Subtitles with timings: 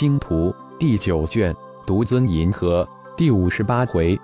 [0.00, 0.48] 星图》
[0.78, 1.54] 第九卷
[1.86, 4.18] 独尊银河第五十八回。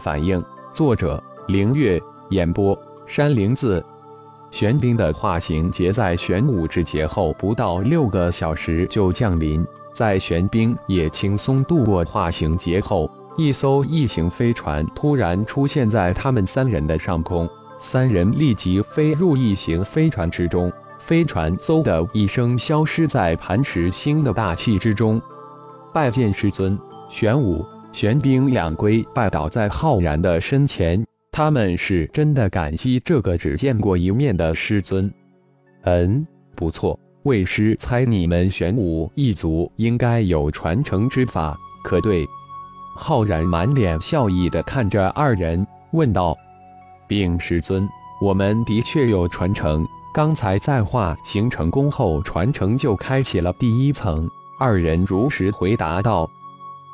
[0.00, 0.42] 反应：
[0.72, 2.00] 作者：凌月，
[2.30, 2.74] 演播：
[3.04, 3.84] 山灵子。
[4.50, 9.62] 玄冰的化形劫在玄武之劫后不到六个小时就降临，
[9.92, 13.06] 在玄冰也轻松度过化形劫后，
[13.36, 17.46] 一艘异形飞船突然出现在他们三人的上空，
[17.82, 20.72] 三人立即飞入异形飞船之中。
[21.02, 25.20] 飞船嗖的一声消失在磐石星的大气之中。
[25.92, 26.78] 拜见师尊，
[27.10, 31.04] 玄武、玄冰两龟拜倒在浩然的身前。
[31.32, 35.12] 他们是真的感激这个只见过一面的师尊。
[35.82, 42.24] 嗯，不错，为师猜你们玄武一族应该有传承之法，可对？
[42.94, 46.36] 浩然满脸笑意的看着二人，问道
[47.08, 47.88] ：“禀师尊，
[48.20, 49.84] 我们的确有传承。”
[50.14, 54.28] 刚才在化形成功后，传承就开启了第一层。
[54.58, 56.28] 二人如实回答道：“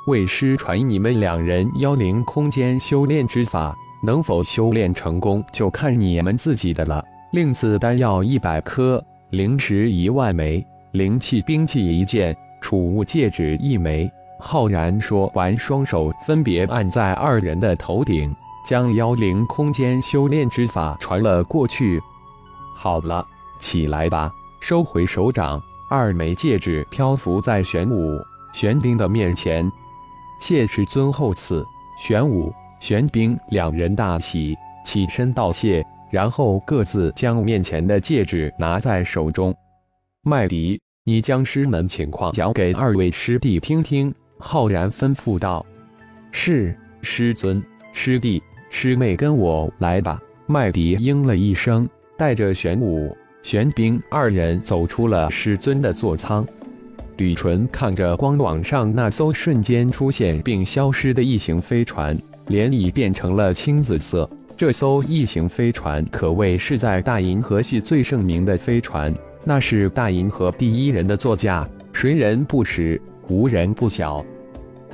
[0.06, 7.04] 为师传你们两人妖灵空间修炼之法，能否修炼成功，就看你们自己的了。
[7.32, 18.32] 令赐丹药一百颗，灵石一万枚，灵气兵器一件，储物戒指一枚。”浩然说完，双手分别按在二人的头顶，
[18.64, 22.00] 将妖灵空间修炼之法传了过去。
[22.80, 23.26] 好了，
[23.58, 25.60] 起来吧，收回手掌。
[25.90, 28.16] 二枚戒指漂浮在玄武、
[28.52, 29.68] 玄冰的面前，
[30.40, 31.66] 谢师尊厚赐。
[31.98, 39.52] 玄武、玄冰两人大喜，起身道谢，然后各自将面前的戒指拿在手中。
[40.22, 44.14] 麦迪，你将师门情况讲给二位师弟听听。
[44.38, 45.66] 浩然吩咐道
[46.30, 47.60] ：“是，师尊。
[47.92, 48.40] 师弟、
[48.70, 51.88] 师妹跟我来吧。”麦迪应了一声。
[52.18, 56.44] 带着玄武、玄冰二人走出了师尊的座舱。
[57.16, 64.28] 吕纯看着光网上那艘瞬间出现并消失的异形飞船，脸已变成了青紫色。
[64.56, 69.14] 这艘异形飞船可谓是在大银河系最盛名的飞船，
[69.44, 74.24] 那是大银河第一人的座驾，谁人不识，无人不晓。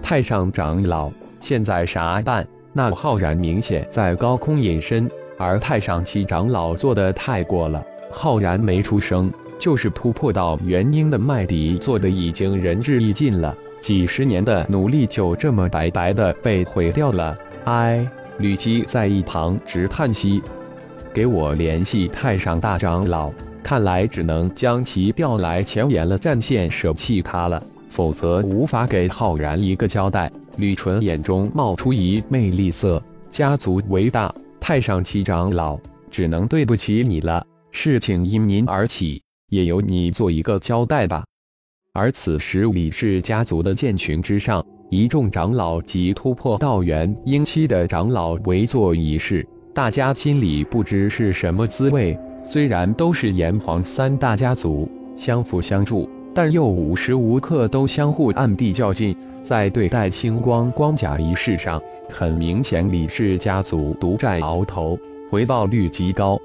[0.02, 2.46] 太上长老，现在啥办？
[2.74, 5.10] 那浩然明显在高空隐身。
[5.36, 17.36] 而太上七长老做的太过了，浩然没出声，就是突破到元婴的麦迪做的已经仁至义尽了，几十年的努力就这么白白的被毁掉了。
[17.64, 18.06] 哎，
[18.38, 20.42] 吕基在一旁直叹息。
[21.12, 23.30] 给我联系太上大长老，
[23.62, 30.30] 看来只能将其调来前沿了战线，舍弃他了，否则无法给浩然一个交代。
[30.56, 34.34] 吕纯眼中冒出一魅力色，家族为大。
[34.66, 35.78] 太上七长老
[36.10, 41.22] 只能对不起你了，事情因您而起，也由你做一个交代吧。
[41.92, 52.18] 而此时，李氏家族的剑群之上，一众长老及突破道元婴期的长老围坐一室，大家心里不知是什么滋味。
[52.42, 59.14] 虽然都是炎黄三大家族，相辅相助，但又无时无刻都相互暗地较劲。
[59.44, 64.98] 在对待星光光甲一事上，很明显李氏家族独占鳌头，
[65.30, 66.40] 回报率极高。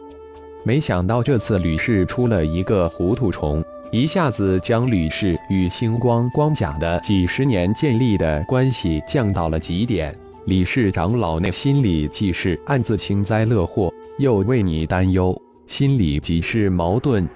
[0.64, 10.16] 没想到这次吕氏出了一个糊涂虫，一下子将吕氏与星光光甲的几十年建立的关系降到了极点。
[10.46, 17.28] 李氏长老内心里既是暗自幸灾乐祸，又为你担忧，心里极是矛盾。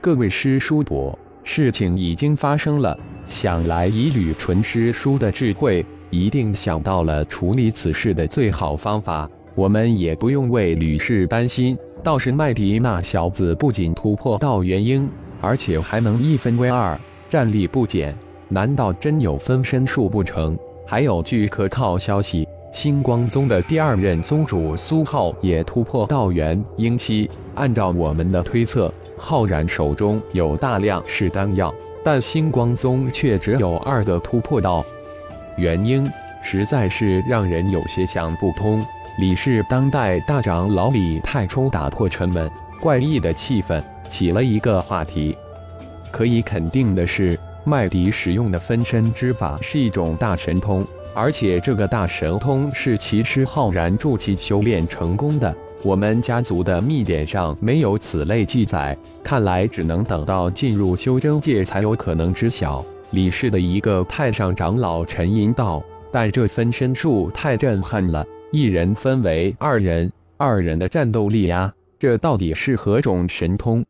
[0.00, 1.18] 各位师叔伯。
[1.42, 2.96] 事情已经发生了，
[3.26, 9.28] 想来以吕纯师叔的智慧，一定想到了处理此事的最好方法。
[9.54, 11.76] 我们也不用为吕氏担心。
[12.02, 15.08] 倒是麦迪那小子，不仅突破到元婴，
[15.40, 16.98] 而且还能一分为二，
[17.28, 18.14] 战力不减。
[18.48, 20.58] 难道真有分身术不成？
[20.86, 27.30] 还有据可靠消息，星光宗的第二任宗主苏浩也突破到元婴期。
[27.54, 28.92] 按照我们的推测。
[29.22, 34.82] 浩然手中有大量是丹药，但星光宗却只有二个突破道，
[35.60, 36.10] 原因
[36.42, 38.82] 实在是让人有些想不通。
[39.18, 45.36] 李氏当代大长老李太冲打破沉闷怪异的气氛，起了一个话题。
[46.10, 55.54] 可以肯定的是，麦迪使用的分身之法是一种大神通，而且这个大神通是其师浩然助其修炼成功的。
[55.82, 62.82] 我们家族的秘典上没有此类记载，看来只能等到进入修真界才有可能知晓。
[63.10, 73.84] 李氏的一个太上长老沉吟道：“但这分身术太震撼了，一人分为二人，二人的战斗力呀，这到底是何种神通？”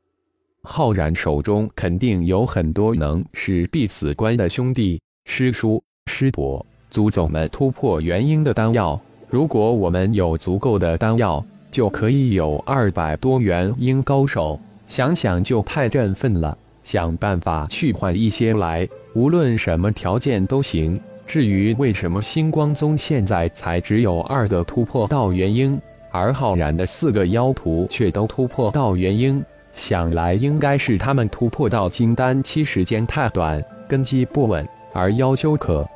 [0.65, 8.99] 浩然手中肯定有很多能使必死关的兄弟、师叔、师伯、祖宗们突破元婴的丹药。
[9.29, 14.59] 如果我们有足够的丹药，就可以有二百多元婴高手。
[14.87, 16.57] 想想就太振奋了。
[16.83, 21.01] 想办法去换一些来，无论什么条件都行。
[21.27, 25.81] 至于为什么星光宗现在才只有二个突破到元婴，
[26.11, 29.41] 而浩然的四个妖徒却都突破到元婴，
[29.73, 35.89] 想来应该是他们突破到金丹期时间太短，根基不稳，而妖修可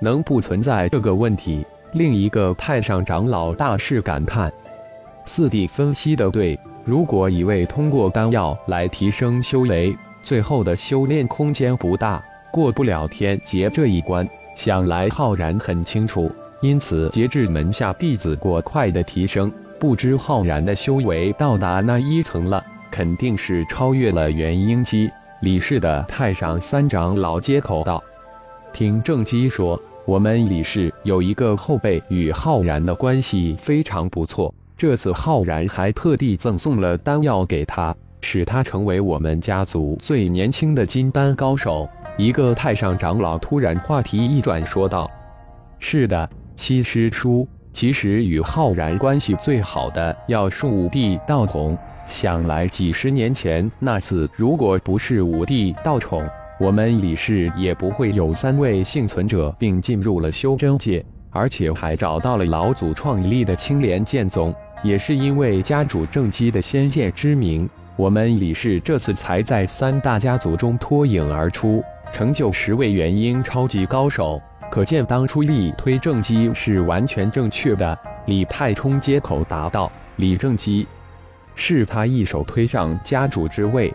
[0.00, 1.66] 能不存在这个问题。
[1.92, 4.50] 另一个太上长老大是感叹
[5.26, 14.28] ：“四弟分析的对，如果一味通过丹药来提升修为，最后的修炼空间不大，过不了天劫这一关。
[14.54, 19.50] 想来浩然很清楚，因此节制门下弟子过快的提升。
[19.80, 25.10] 不知浩然的修为到达那一层了，肯定是超越了元婴期。
[25.40, 28.00] 李氏的太上三长老接口道
[28.72, 41.88] ：“听正姬说。”我们李氏有一个后辈与浩然的关系非常不错，这次浩然还特地赠送了丹药给他，使他成为我们家族最年轻的金丹高手。
[42.18, 45.10] 一个太上长老突然话题一转，说道
[45.80, 51.76] ：“是的，七师叔，其实与浩然关系最好的要数五帝道统。
[52.06, 56.22] 想来几十年前那次，如果不是五帝道宠。”
[56.60, 64.54] 我们李氏也不会有三位幸存者，并进入了修真界，而且还找到了老祖创立的青莲剑宗。
[64.80, 74.40] 也是因为家主正姬的先见之明，我们李氏这次才在三大家族中脱颖而出，成就十位元婴超级高手。
[74.70, 77.98] 可见当初力推正姬是完全正确的。
[78.24, 80.86] 李太冲接口答道：“李正姬，
[81.54, 83.92] 是他一手推上家主之位。”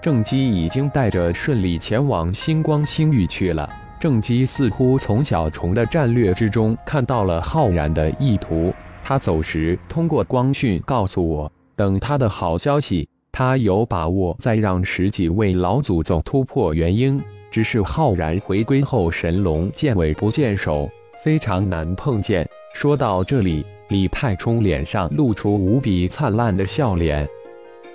[0.00, 3.68] 郑基已经带着顺利前往星光星域去了。
[4.00, 8.72] 郑基似乎从小虫的战略之中看到了浩然的意图。
[9.02, 13.06] 他走时通过光讯告诉我，等他的好消息。
[13.38, 17.22] 他有把握再让十几位老祖宗突破元婴。
[17.52, 20.90] 只是浩然回归后神龙见尾不见首，
[21.22, 22.44] 非常难碰见。
[22.74, 27.28] 说到这里，李太冲脸上露出无比灿烂的笑脸。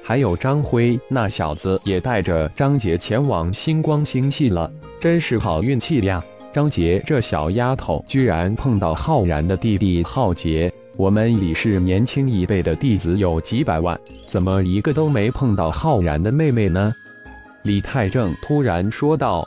[0.01, 6.24] 还有张辉那小子也带着张杰前往星光星系了，真是好运气呀！
[6.54, 10.72] 张杰这小丫头居然碰到浩然的弟弟浩杰。
[10.95, 16.94] 我们李氏年轻一辈的弟子有几百万，怎么一个都没碰到浩然的妹妹呢？
[17.63, 19.44] 李太正突然说道：“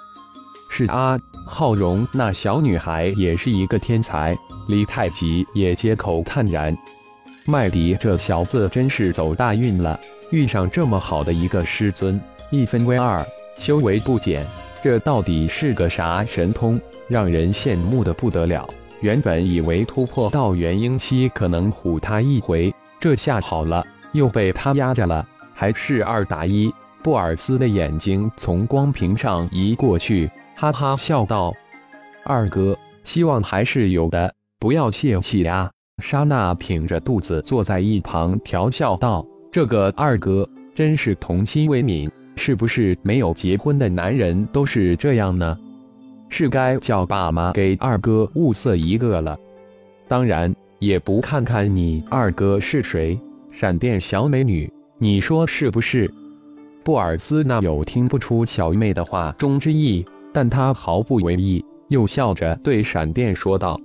[0.69, 6.77] 是啊，浩荣那小女孩也是一个天才。”李太极也接口叹然
[7.47, 9.99] ：“麦迪这小子真是走大运了。”
[10.31, 12.21] 遇上这么好的一个师尊，
[12.51, 13.25] 一分为二，
[13.57, 14.45] 修为不减，
[14.83, 18.69] 这到底是个啥神通，让人羡慕的不得了。
[19.01, 26.73] 原本以为突破到元婴期可能唬他一回，这下好了，又被他压着了，还是二打一。
[27.03, 31.55] 布尔斯的眼睛从光屏上移过去，哈哈笑道
[32.25, 35.71] ：“二哥，希望还是有的，不要泄气呀。”
[36.03, 39.25] 莎娜挺着肚子坐在一旁调笑道。
[39.53, 45.57] 这个二哥真是童心未泯，是不是没有结婚的男人都是这样呢？
[46.29, 49.39] 是该叫爸妈给二哥物色一个了。
[50.09, 53.19] 当然，也不看看你二哥是谁，
[53.51, 56.13] 闪电小美女，你说是不是？
[56.85, 63.81] 布尔斯那有听不出小妹的话中之意，但他毫不为意，又笑着对闪电说道：“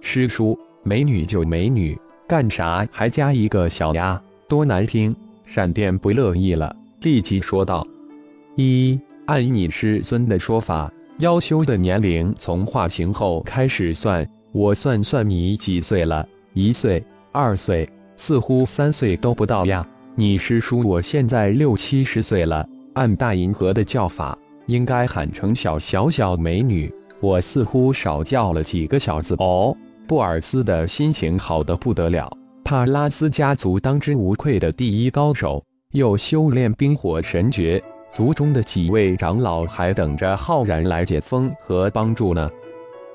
[0.00, 5.14] 师叔，美女就美女，干啥还加一个小丫？”多难听！
[5.44, 7.84] 闪电不乐意了，立即说道
[8.54, 14.26] ：“一，按你师尊的说法，妖修的年龄从化形后开始算。
[14.52, 16.26] 我算算你几岁了？
[16.54, 19.86] 一岁、二岁，似乎三岁都不到呀。
[20.14, 26.92] 你师叔我现在六七十岁了，按大银河的叫法，应该喊成小小小美女。
[27.20, 32.30] 我似乎少叫了几个小字哦。”布尔斯的心情好得不得了。
[32.64, 42.50] 帕拉斯家族当之无愧的第一高手，又修炼冰火神诀，族中的几位长老还等着浩然来解封和帮助呢。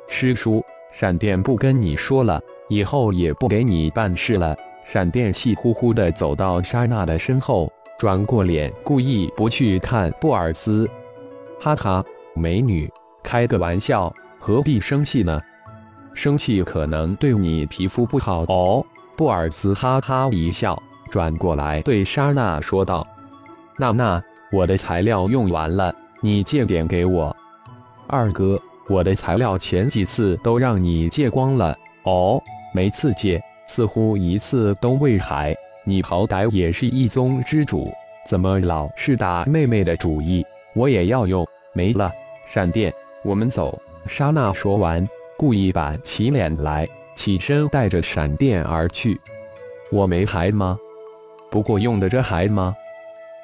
[0.07, 4.55] 师叔，闪电不跟你说了，以后也不给你办事了。
[4.85, 10.87] 闪电气呼呼地走到莎娜的身后，转过脸，故意不去看布尔斯。
[11.59, 12.03] 哈哈，
[12.35, 12.91] 美女，
[13.23, 15.41] 开个玩笑，何必生气呢？
[16.13, 18.85] 生气可能对你皮肤不好哦。
[19.15, 20.77] 布尔斯哈哈一笑，
[21.09, 23.07] 转过来对莎娜说道
[23.79, 24.21] ：“娜娜，
[24.53, 25.91] 我的材料用完了，
[26.21, 27.35] 你借点给我。
[28.05, 31.75] 二哥，我的材料前几次都让你借光了。
[32.03, 32.39] 哦，
[32.71, 35.55] 每次借，似乎一次都未还。
[35.83, 37.91] 你好歹也是一宗之主，
[38.27, 40.45] 怎么老是打妹妹的主意？
[40.75, 41.43] 我也要用，
[41.73, 42.11] 没了。
[42.45, 42.93] 闪电，
[43.23, 43.81] 我们走。
[44.05, 45.03] 莎娜说完，
[45.35, 49.19] 故意板起脸来，起身带着闪电而去。
[49.91, 50.77] 我没孩吗？
[51.49, 52.75] 不过用得着孩吗？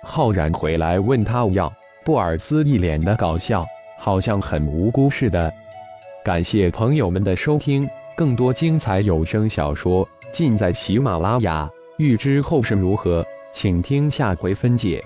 [0.03, 1.71] 浩然回来问他要，
[2.03, 3.65] 布尔斯一脸的搞笑，
[3.97, 5.51] 好像很无辜似的。
[6.23, 11.69] 感谢朋友们的收听，更多精彩有声小说尽在喜马拉雅。
[11.97, 15.03] 欲知后事如何，请听下回分解。